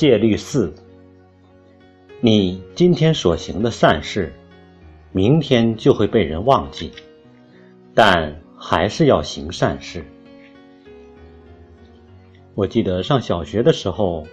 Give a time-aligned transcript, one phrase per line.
[0.00, 0.72] 戒律四：
[2.22, 4.32] 你今天所行的善事，
[5.12, 6.90] 明天就会被人忘记，
[7.94, 10.02] 但还是要行善事。
[12.54, 14.26] 我记得上小学的时候，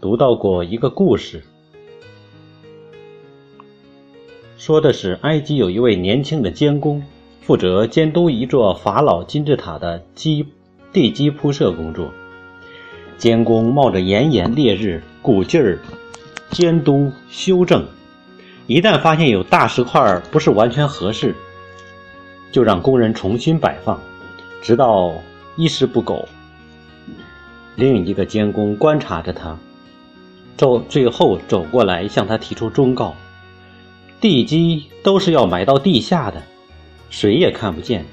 [0.00, 1.40] 读到过一个故事，
[4.56, 7.00] 说的是埃及有一位年轻的监工，
[7.42, 10.44] 负责监督一座法老金字塔的基
[10.92, 12.10] 地基铺设工作。
[13.18, 15.78] 监工冒着炎炎烈日，鼓劲儿
[16.50, 17.86] 监督修正。
[18.66, 21.34] 一旦发现有大石块不是完全合适，
[22.52, 24.00] 就让工人重新摆放，
[24.60, 25.14] 直到
[25.56, 26.28] 一丝不苟。
[27.76, 29.56] 另一个监工观察着他，
[30.56, 33.14] 走最后走过来向他提出忠告：
[34.20, 36.42] 地基都是要埋到地下的，
[37.08, 38.04] 谁也看不见。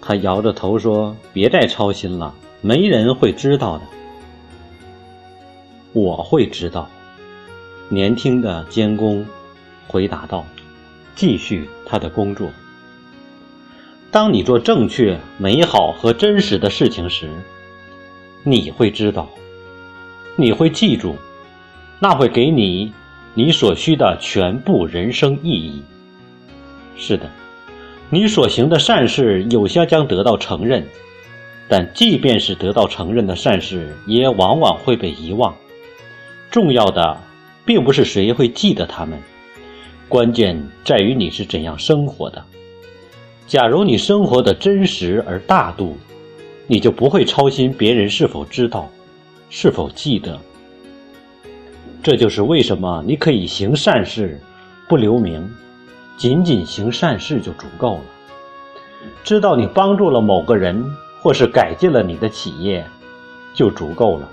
[0.00, 3.84] 他摇着头说：“别再操心了。”没人会知道的，
[5.92, 6.88] 我会知道。
[7.88, 9.24] 年轻的监工
[9.86, 10.44] 回答道
[11.14, 12.50] ：“继续他的工作。
[14.10, 17.28] 当你做正确、美好和真实的事情时，
[18.42, 19.28] 你会知道，
[20.34, 21.14] 你会记住，
[22.00, 22.92] 那会给你
[23.34, 25.82] 你所需的全部人生意义。
[26.96, 27.30] 是的，
[28.10, 30.84] 你所行的善事有些将得到承认。”
[31.68, 35.54] 但即便是得到承认的善事，也往往会被遗忘。
[36.50, 37.20] 重要的
[37.64, 39.18] 并不是谁会记得他们，
[40.08, 42.44] 关键在于你是怎样生活的。
[43.48, 45.96] 假如你生活的真实而大度，
[46.68, 48.88] 你就不会操心别人是否知道，
[49.50, 50.38] 是否记得。
[52.02, 54.40] 这就是为什么你可以行善事，
[54.88, 55.48] 不留名，
[56.16, 58.00] 仅仅行善事就足够了。
[59.24, 60.84] 知道你帮助了某个人。
[61.26, 62.86] 或是改进了你的企业，
[63.52, 64.28] 就足够了。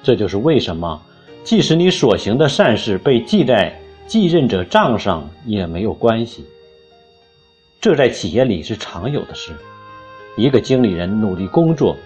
[0.00, 1.02] 这就是为什么，
[1.42, 3.76] 即使你所行的善事被记在
[4.06, 6.46] 继任者账上也没有关系。
[7.80, 9.50] 这在企业里是常有的事。
[10.36, 11.96] 一个经理人努力工作，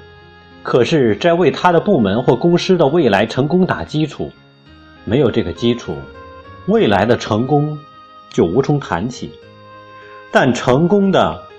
[0.62, 4.31] 可是，在为他的部门或公司的未来成功打基础。
[5.04, 5.94] 没有这个基础，
[6.66, 7.78] 未来的成功
[8.31, 9.31] 就无从谈起。
[10.32, 11.50] 但成功的。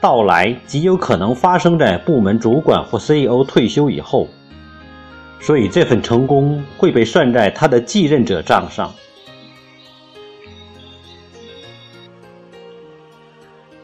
[0.00, 4.28] 到来极有可能发生在部门主管或 CEO 退休以后，
[5.40, 8.92] 所以这份成功会被算在他的继任者账上。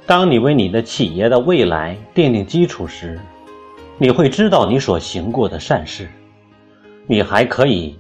[0.06, 3.19] 当你为你的企业的未来奠定基础时，
[3.99, 6.09] 你会知道你所行过的善事，
[7.06, 7.99] 你还可以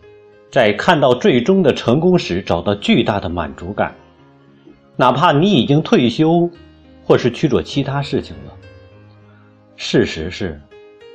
[0.50, 3.94] 在看到最终的成功时找到巨大的满足感，
[4.96, 6.50] 哪怕你已经退休。
[7.04, 8.52] 或是去做其他事情了。
[9.76, 10.60] 事实是，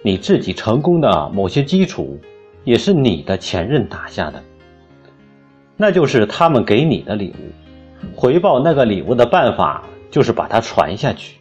[0.03, 2.19] 你自己成功的某些基础，
[2.63, 4.43] 也是你的前任打下的。
[5.75, 8.15] 那就是他们给你的礼物。
[8.15, 11.37] 回报那个礼物的办法，就是把它传下去，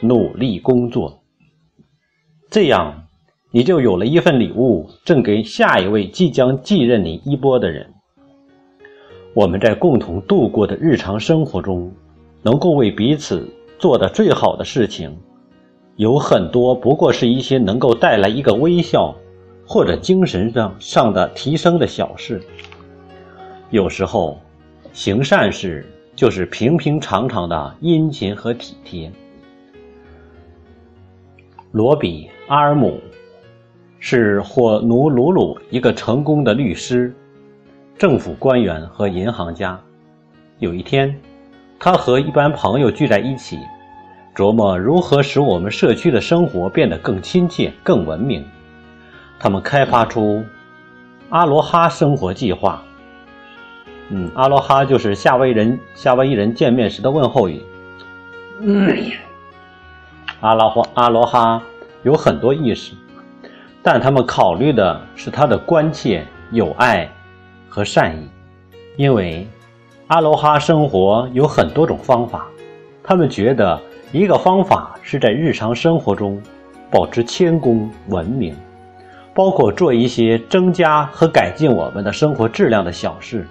[0.00, 1.22] 努力工作。
[2.50, 3.04] 这样，
[3.50, 7.92] 你就有了一份礼物，赠给下一位即将继任你衣钵的人。
[9.34, 11.92] 我们在共同度过的日常生活中。
[12.44, 15.18] 能够为彼此做的最好的事情，
[15.96, 19.14] 有很多不过是一些能够带来一个微笑，
[19.66, 22.42] 或者精神上上的提升的小事。
[23.70, 24.38] 有时候，
[24.92, 29.10] 行善事就是平平常常的殷勤和体贴。
[31.72, 33.00] 罗比·阿尔姆
[33.98, 37.10] 是火奴鲁鲁一个成功的律师、
[37.96, 39.80] 政府官员和银行家。
[40.58, 41.18] 有一天。
[41.78, 43.58] 他和一般朋友聚在一起，
[44.34, 48.44] 琢磨如何使我们社区的生活变得更亲切、更文明。
[49.38, 50.42] 他们开发出
[51.28, 52.82] “阿罗哈”生活计划。
[54.08, 57.62] 嗯，“阿罗哈”就是夏威夷人夏威夷人见面时的问候语。
[58.60, 58.96] 嗯
[60.40, 61.62] 阿拉花阿罗哈
[62.02, 62.92] 有很多意识，
[63.82, 67.10] 但他们考虑的是他的关切、友爱
[67.68, 68.28] 和善意，
[68.96, 69.46] 因为。
[70.08, 72.46] 阿罗哈生活有很多种方法，
[73.02, 73.80] 他们觉得
[74.12, 76.38] 一个方法是在日常生活中
[76.90, 78.54] 保持谦恭文明，
[79.34, 83.46] 包括做一些增加和改进我们的生活质量的小事。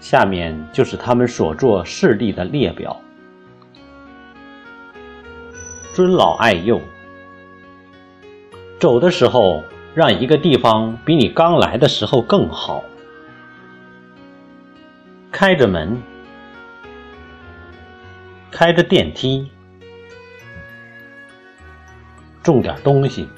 [0.00, 2.94] 下面就是他们所做事例的列表：
[5.94, 6.78] 尊老爱幼，
[8.78, 9.64] 走的时候
[9.94, 12.84] 让一个地方比你刚来的时候更好。
[15.40, 15.96] 开着门，
[18.50, 19.48] 开着电梯，
[22.42, 23.28] 种点东西，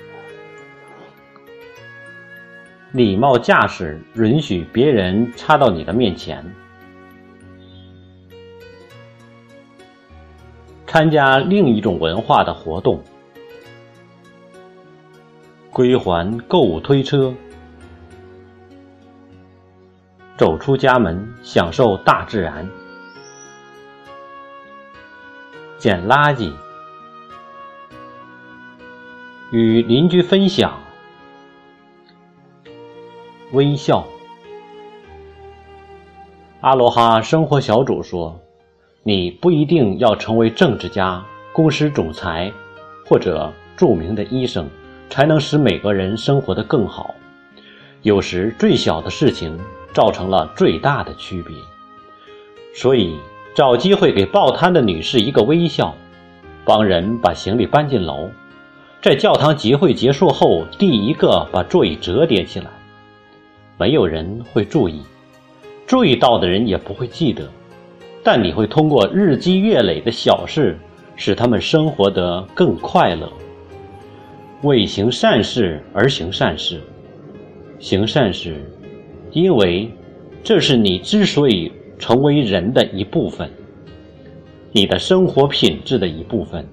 [2.93, 6.43] 礼貌驾驶允许别人插到你的面前。
[10.87, 12.99] 参加另一种文化的活动，
[15.71, 17.35] 归还购物推车，
[20.41, 22.67] 走出家门，享受大自然，
[25.77, 26.51] 捡垃圾，
[29.51, 30.81] 与邻居分享，
[33.53, 34.03] 微笑。
[36.63, 38.41] 阿罗哈生活小组说。
[39.03, 41.23] 你不一定要成为政治家、
[41.53, 42.51] 公司总裁，
[43.07, 44.67] 或者著名的医生，
[45.11, 47.15] 才能使每个人生活得更好。
[48.01, 49.59] 有时最小的事情
[49.93, 51.55] 造成了最大的区别。
[52.75, 53.19] 所以，
[53.55, 55.95] 找机会给报摊的女士一个微笑，
[56.65, 58.31] 帮人把行李搬进楼，
[59.03, 62.67] 在教堂集会结束后第一个把座椅折叠起来。
[63.77, 65.03] 没有人会注意，
[65.87, 67.49] 注意到的人也不会记得。
[68.23, 70.79] 但你会通过日积月累的小事，
[71.17, 73.33] 使他们生活得更快乐。
[74.63, 76.83] 为行善事而行善事，
[77.79, 78.63] 行善事，
[79.33, 79.91] 因为
[80.43, 83.51] 这是你之所以成为人的一部分，
[84.73, 86.67] 你的生活品质的一部分。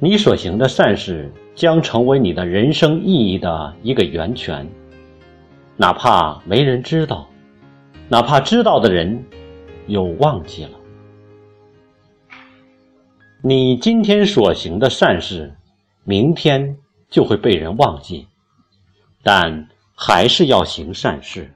[0.00, 4.68] 你所行的善事将成为你的人生意义的一个源泉，
[5.76, 7.28] 哪怕没人知道，
[8.08, 9.24] 哪怕知道的人。
[9.86, 10.70] 又忘记了，
[13.42, 15.54] 你今天所行的善事，
[16.04, 16.78] 明天
[17.10, 18.26] 就会被人忘记，
[19.22, 21.52] 但还是要行善事。